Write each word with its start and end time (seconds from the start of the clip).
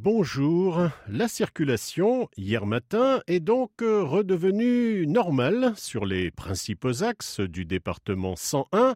Bonjour. 0.00 0.90
La 1.08 1.26
circulation, 1.26 2.28
hier 2.36 2.66
matin, 2.66 3.20
est 3.26 3.40
donc 3.40 3.72
redevenue 3.80 5.08
normale 5.08 5.72
sur 5.76 6.06
les 6.06 6.30
principaux 6.30 7.02
axes 7.02 7.40
du 7.40 7.64
département 7.64 8.36
101 8.36 8.94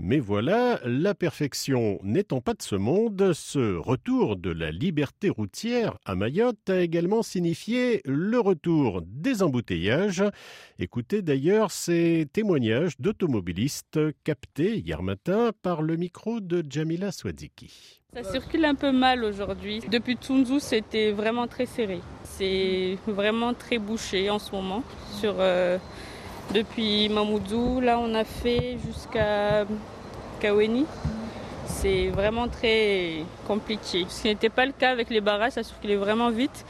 mais 0.00 0.20
voilà, 0.20 0.78
la 0.84 1.12
perfection 1.12 1.98
n'étant 2.04 2.40
pas 2.40 2.54
de 2.54 2.62
ce 2.62 2.76
monde, 2.76 3.32
ce 3.34 3.76
retour 3.76 4.36
de 4.36 4.50
la 4.50 4.70
liberté 4.70 5.28
routière 5.28 5.98
à 6.04 6.14
Mayotte 6.14 6.70
a 6.70 6.80
également 6.80 7.24
signifié 7.24 8.00
le 8.04 8.38
retour 8.38 9.02
des 9.04 9.42
embouteillages. 9.42 10.22
Écoutez 10.78 11.20
d'ailleurs 11.20 11.72
ces 11.72 12.28
témoignages 12.32 12.94
d'automobilistes 13.00 13.98
captés 14.22 14.78
hier 14.78 15.02
matin 15.02 15.50
par 15.62 15.82
le 15.82 15.96
micro 15.96 16.38
de 16.38 16.64
Jamila 16.68 17.10
Swadiki. 17.10 18.00
Ça 18.14 18.22
circule 18.22 18.64
un 18.64 18.76
peu 18.76 18.92
mal 18.92 19.24
aujourd'hui. 19.24 19.80
Depuis 19.90 20.16
Tunzu, 20.16 20.60
c'était 20.60 21.10
vraiment 21.10 21.48
très 21.48 21.66
serré. 21.66 22.00
C'est 22.22 22.96
vraiment 23.06 23.52
très 23.52 23.78
bouché 23.78 24.30
en 24.30 24.38
ce 24.38 24.52
moment 24.52 24.84
euh, 25.24 25.76
depuis 26.54 27.08
Mamoudzou, 27.10 27.80
là 27.80 27.98
on 27.98 28.14
a 28.14 28.24
fait 28.24 28.78
jusqu'à 28.86 29.66
Kaweni. 30.38 30.86
C'est 31.66 32.08
vraiment 32.08 32.48
très 32.48 33.24
compliqué. 33.46 34.06
Ce 34.08 34.26
n'était 34.26 34.48
pas 34.48 34.66
le 34.66 34.72
cas 34.72 34.90
avec 34.90 35.10
les 35.10 35.20
barrages, 35.20 35.52
ça 35.52 35.62
circulait 35.62 35.96
vraiment 35.96 36.30
vite. 36.30 36.64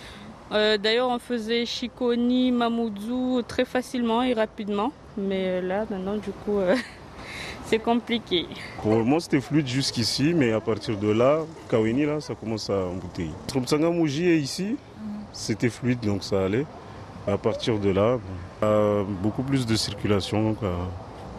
Euh, 0.51 0.79
d'ailleurs, 0.79 1.09
on 1.09 1.19
faisait 1.19 1.67
Chikoni, 1.67 2.51
Mamoudzou 2.53 3.43
très 3.47 3.65
facilement 3.65 4.23
et 4.23 4.33
rapidement. 4.33 4.93
Mais 5.17 5.61
là, 5.61 5.85
maintenant, 5.89 6.17
du 6.17 6.31
coup, 6.45 6.59
euh, 6.59 6.75
c'est 7.67 7.79
compliqué. 7.79 8.47
Pour 8.83 8.97
moi, 9.05 9.21
c'était 9.21 9.41
fluide 9.41 9.69
jusqu'ici, 9.69 10.33
mais 10.35 10.53
à 10.53 10.61
partir 10.61 10.97
de 10.97 11.11
là, 11.11 11.41
Kaweni, 11.71 12.07
là, 12.07 12.21
ça 12.21 12.35
commence 12.35 12.69
à 12.71 12.87
embouteiller. 12.87 13.33
Trumsanga 13.47 13.91
Mouji 13.91 14.29
est 14.29 14.39
ici, 14.39 14.77
c'était 15.33 15.71
fluide, 15.71 16.01
donc 16.01 16.25
ça 16.25 16.45
allait. 16.45 16.66
À 17.27 17.37
partir 17.37 17.79
de 17.79 17.91
là, 17.91 18.19
beaucoup 19.23 19.43
plus 19.43 19.66
de 19.66 19.77
circulation 19.77 20.57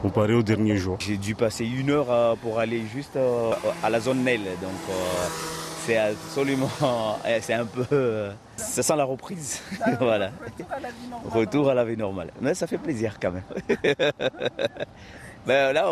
comparé 0.01 0.33
au 0.33 0.43
dernier 0.43 0.77
jour. 0.77 0.97
J'ai 0.99 1.17
dû 1.17 1.35
passer 1.35 1.65
une 1.65 1.89
heure 1.89 2.11
euh, 2.11 2.35
pour 2.35 2.59
aller 2.59 2.83
juste 2.93 3.15
euh, 3.15 3.51
à 3.83 3.89
la 3.89 3.99
zone 3.99 4.23
Nel, 4.23 4.41
donc 4.61 4.71
euh, 4.89 4.93
c'est 5.85 5.97
absolument, 5.97 6.69
c'est 7.41 7.53
un 7.53 7.65
peu, 7.65 8.29
ça 8.55 8.83
sent 8.83 8.95
la 8.95 9.03
reprise, 9.03 9.61
voilà. 9.99 10.31
Retour 11.29 11.69
à 11.69 11.73
la 11.73 11.85
vie 11.85 11.97
normale. 11.97 12.31
Mais 12.41 12.53
ça 12.53 12.67
fait 12.67 12.77
plaisir 12.77 13.17
quand 13.19 13.31
même. 13.31 13.43
ben 15.45 15.73
là, 15.73 15.89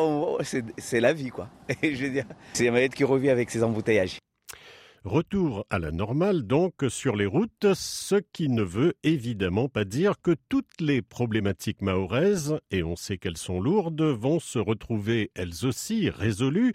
c'est 0.78 1.00
la 1.00 1.14
vie 1.14 1.30
quoi. 1.30 1.48
Je 1.82 2.04
veux 2.04 2.10
dire, 2.10 2.26
c'est 2.54 2.70
Mayotte 2.70 2.94
qui 2.94 3.04
revient 3.04 3.30
avec 3.30 3.50
ses 3.50 3.64
embouteillages. 3.64 4.20
Retour 5.08 5.66
à 5.70 5.80
la 5.80 5.92
normale 5.92 6.44
donc 6.44 6.74
sur 6.90 7.16
les 7.16 7.28
routes, 7.28 7.74
ce 7.76 8.16
qui 8.16 8.50
ne 8.50 8.62
veut 8.62 8.94
évidemment 9.04 9.70
pas 9.70 9.86
dire 9.86 10.20
que 10.22 10.36
toutes 10.50 10.82
les 10.82 11.02
problématiques 11.02 11.82
mahoraises, 11.82 12.60
et 12.72 12.84
on 12.84 12.98
sait 12.98 13.18
qu'elles 13.18 13.38
sont 13.38 13.62
lourdes, 13.62 14.02
vont 14.02 14.42
se 14.42 14.60
retrouver 14.60 15.32
elles 15.34 15.66
aussi 15.66 16.10
résolues 16.10 16.74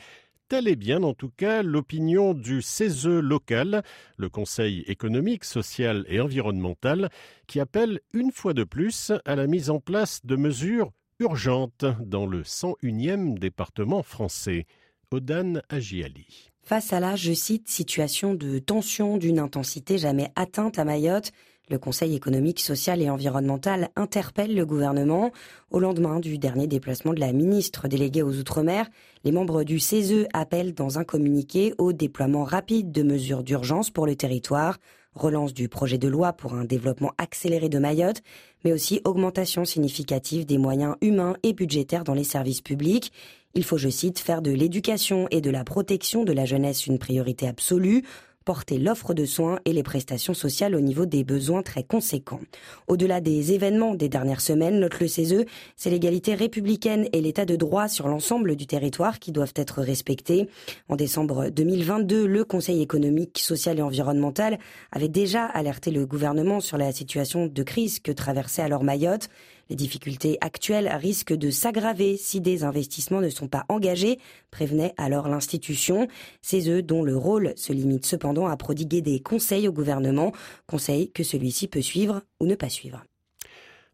Telle 0.48 0.66
est 0.66 0.76
bien 0.76 1.02
en 1.02 1.12
tout 1.12 1.28
cas 1.28 1.62
l'opinion 1.62 2.32
du 2.32 2.62
CESE 2.62 3.06
local, 3.06 3.82
le 4.16 4.30
Conseil 4.30 4.80
économique, 4.86 5.44
social 5.44 6.06
et 6.08 6.18
environnemental, 6.18 7.10
qui 7.46 7.60
appelle 7.60 8.00
une 8.14 8.32
fois 8.32 8.54
de 8.54 8.64
plus 8.64 9.12
à 9.26 9.36
la 9.36 9.46
mise 9.46 9.68
en 9.68 9.78
place 9.78 10.24
de 10.24 10.36
mesures 10.36 10.90
urgentes 11.18 11.84
dans 12.00 12.24
le 12.24 12.44
101e 12.44 13.38
département 13.38 14.02
français. 14.02 14.64
Odan 15.10 15.60
Agiali. 15.68 16.51
Face 16.64 16.92
à 16.92 17.00
la, 17.00 17.16
je 17.16 17.32
cite, 17.32 17.68
situation 17.68 18.34
de 18.34 18.60
tension 18.60 19.16
d'une 19.18 19.40
intensité 19.40 19.98
jamais 19.98 20.30
atteinte 20.36 20.78
à 20.78 20.84
Mayotte, 20.84 21.32
le 21.68 21.78
Conseil 21.78 22.14
économique, 22.14 22.60
social 22.60 23.02
et 23.02 23.10
environnemental 23.10 23.88
interpelle 23.96 24.54
le 24.54 24.64
gouvernement. 24.64 25.32
Au 25.72 25.80
lendemain 25.80 26.20
du 26.20 26.38
dernier 26.38 26.68
déplacement 26.68 27.14
de 27.14 27.20
la 27.20 27.32
ministre 27.32 27.88
déléguée 27.88 28.22
aux 28.22 28.38
Outre-mer, 28.38 28.88
les 29.24 29.32
membres 29.32 29.64
du 29.64 29.80
CESE 29.80 30.28
appellent 30.32 30.72
dans 30.72 31.00
un 31.00 31.04
communiqué 31.04 31.74
au 31.78 31.92
déploiement 31.92 32.44
rapide 32.44 32.92
de 32.92 33.02
mesures 33.02 33.42
d'urgence 33.42 33.90
pour 33.90 34.06
le 34.06 34.14
territoire, 34.14 34.78
relance 35.14 35.54
du 35.54 35.68
projet 35.68 35.98
de 35.98 36.08
loi 36.08 36.32
pour 36.32 36.54
un 36.54 36.64
développement 36.64 37.12
accéléré 37.18 37.68
de 37.68 37.78
Mayotte, 37.78 38.22
mais 38.64 38.72
aussi 38.72 39.00
augmentation 39.04 39.64
significative 39.64 40.46
des 40.46 40.58
moyens 40.58 40.94
humains 41.00 41.36
et 41.42 41.54
budgétaires 41.54 42.04
dans 42.04 42.14
les 42.14 42.24
services 42.24 42.60
publics. 42.62 43.12
Il 43.54 43.64
faut, 43.64 43.76
je 43.76 43.88
cite, 43.88 44.18
faire 44.18 44.42
de 44.42 44.50
l'éducation 44.50 45.28
et 45.30 45.40
de 45.40 45.50
la 45.50 45.64
protection 45.64 46.24
de 46.24 46.32
la 46.32 46.44
jeunesse 46.44 46.86
une 46.86 46.98
priorité 46.98 47.46
absolue 47.46 48.02
porter 48.44 48.78
l'offre 48.78 49.14
de 49.14 49.24
soins 49.24 49.58
et 49.64 49.72
les 49.72 49.82
prestations 49.82 50.34
sociales 50.34 50.74
au 50.74 50.80
niveau 50.80 51.06
des 51.06 51.24
besoins 51.24 51.62
très 51.62 51.82
conséquents. 51.82 52.40
Au-delà 52.88 53.20
des 53.20 53.52
événements 53.52 53.94
des 53.94 54.08
dernières 54.08 54.40
semaines, 54.40 54.80
note 54.80 55.00
le 55.00 55.08
CESE, 55.08 55.44
c'est 55.76 55.90
l'égalité 55.90 56.34
républicaine 56.34 57.08
et 57.12 57.20
l'état 57.20 57.44
de 57.44 57.56
droit 57.56 57.88
sur 57.88 58.08
l'ensemble 58.08 58.56
du 58.56 58.66
territoire 58.66 59.18
qui 59.18 59.32
doivent 59.32 59.54
être 59.56 59.80
respectés. 59.82 60.48
En 60.88 60.96
décembre 60.96 61.48
2022, 61.50 62.26
le 62.26 62.44
Conseil 62.44 62.82
économique, 62.82 63.38
social 63.38 63.78
et 63.78 63.82
environnemental 63.82 64.58
avait 64.90 65.08
déjà 65.08 65.44
alerté 65.44 65.90
le 65.90 66.06
gouvernement 66.06 66.60
sur 66.60 66.78
la 66.78 66.92
situation 66.92 67.46
de 67.46 67.62
crise 67.62 68.00
que 68.00 68.12
traversait 68.12 68.62
alors 68.62 68.84
Mayotte. 68.84 69.28
Les 69.70 69.76
difficultés 69.76 70.38
actuelles 70.40 70.88
risquent 70.88 71.36
de 71.36 71.50
s'aggraver 71.50 72.16
si 72.16 72.40
des 72.40 72.64
investissements 72.64 73.20
ne 73.20 73.30
sont 73.30 73.48
pas 73.48 73.64
engagés, 73.68 74.18
prévenait 74.50 74.94
alors 74.96 75.28
l'institution. 75.28 76.08
C'est 76.42 76.68
eux 76.68 76.82
dont 76.82 77.02
le 77.02 77.16
rôle 77.16 77.52
se 77.56 77.72
limite 77.72 78.06
cependant 78.06 78.46
à 78.46 78.56
prodiguer 78.56 79.02
des 79.02 79.20
conseils 79.20 79.68
au 79.68 79.72
gouvernement, 79.72 80.32
conseils 80.66 81.10
que 81.12 81.24
celui-ci 81.24 81.68
peut 81.68 81.82
suivre 81.82 82.22
ou 82.40 82.46
ne 82.46 82.54
pas 82.54 82.68
suivre. 82.68 83.04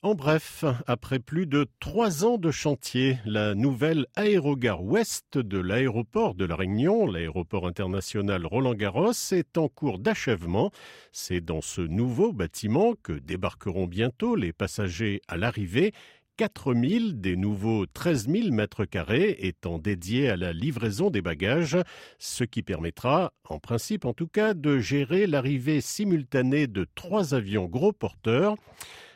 En 0.01 0.15
bref, 0.15 0.65
après 0.87 1.19
plus 1.19 1.47
de 1.47 1.67
trois 1.81 2.25
ans 2.25 2.39
de 2.39 2.53
chantier, 2.53 3.19
la 3.25 3.57
nouvelle 3.57 4.07
aérogare 4.15 4.85
ouest 4.85 5.39
de 5.39 5.59
l'aéroport 5.59 6.37
de 6.37 6.45
La 6.45 6.55
Réunion, 6.55 7.05
l'aéroport 7.05 7.67
international 7.67 8.47
Roland-Garros, 8.47 9.11
est 9.33 9.59
en 9.59 9.67
cours 9.67 9.99
d'achèvement. 9.99 10.71
C'est 11.11 11.41
dans 11.41 11.61
ce 11.61 11.81
nouveau 11.81 12.33
bâtiment 12.33 12.95
que 13.03 13.13
débarqueront 13.13 13.89
bientôt 13.89 14.37
les 14.37 14.53
passagers 14.53 15.21
à 15.27 15.37
l'arrivée 15.37 15.93
4000 16.37 17.21
des 17.21 17.35
nouveaux 17.35 17.85
13 17.87 18.29
000 18.29 18.53
mètres 18.53 18.85
carrés 18.85 19.35
étant 19.41 19.81
dédiés 19.81 20.29
à 20.29 20.37
la 20.37 20.53
livraison 20.53 21.11
des 21.11 21.23
bagages, 21.23 21.77
ce 22.21 22.45
qui 22.45 22.63
permettra, 22.63 23.33
en 23.49 23.59
principe 23.59 24.05
en 24.05 24.13
tout 24.13 24.29
cas, 24.29 24.55
de 24.55 24.79
gérer 24.79 25.27
l'arrivée 25.27 25.81
simultanée 25.81 26.69
de 26.69 26.87
trois 26.95 27.35
avions 27.35 27.67
gros 27.67 27.93
porteurs 27.93 28.55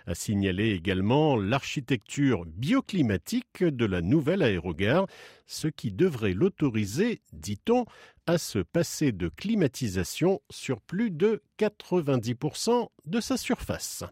a 0.07 0.15
signalé 0.15 0.71
également 0.71 1.37
l'architecture 1.37 2.45
bioclimatique 2.47 3.65
de 3.65 3.85
la 3.87 4.03
nouvelle 4.03 4.43
aérogare, 4.43 5.07
ce 5.47 5.69
qui 5.69 5.93
devrait 5.93 6.33
l'autoriser, 6.33 7.21
dit-on, 7.33 7.85
à 8.27 8.39
se 8.39 8.59
passer 8.61 9.13
de 9.13 9.29
climatisation 9.29 10.41
sur 10.51 10.81
plus 10.81 11.11
de 11.11 11.43
90% 11.59 12.89
de 13.07 13.21
sa 13.21 13.37
surface. 13.37 14.05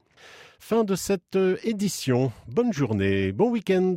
Fin 0.58 0.84
de 0.84 0.94
cette 0.94 1.38
édition. 1.64 2.32
Bonne 2.46 2.72
journée, 2.72 3.32
bon 3.32 3.50
week-end. 3.50 3.96